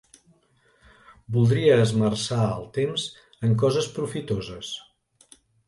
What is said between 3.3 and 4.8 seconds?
en coses profitoses.